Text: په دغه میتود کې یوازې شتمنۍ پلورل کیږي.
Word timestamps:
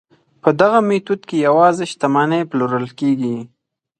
په 0.41 0.49
دغه 0.61 0.79
میتود 0.89 1.21
کې 1.27 1.43
یوازې 1.47 1.83
شتمنۍ 1.91 2.41
پلورل 2.49 2.87
کیږي. 2.99 3.37